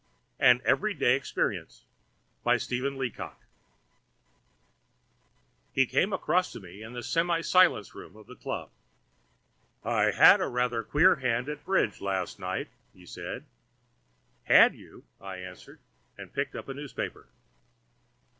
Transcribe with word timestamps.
VII.—AN 0.39 0.61
EVERY 0.65 0.95
DAY 0.95 1.15
EXPERIENCE 1.15 1.85
He 5.75 5.85
came 5.85 6.11
across 6.11 6.51
to 6.51 6.59
me 6.59 6.81
in 6.81 6.93
the 6.93 7.03
semi 7.03 7.41
silence 7.41 7.93
room 7.93 8.15
of 8.15 8.25
the 8.25 8.35
club. 8.35 8.71
"I 9.83 10.05
had 10.09 10.41
a 10.41 10.47
rather 10.47 10.81
queer 10.81 11.17
hand 11.17 11.49
at 11.49 11.63
bridge 11.63 12.01
last 12.01 12.39
night," 12.39 12.69
he 12.95 13.05
said. 13.05 13.45
"Had 14.45 14.73
you?" 14.73 15.03
I 15.19 15.37
answered, 15.37 15.79
and 16.17 16.33
picked 16.33 16.55
up 16.55 16.67
a 16.67 16.73
newspaper. 16.73 17.27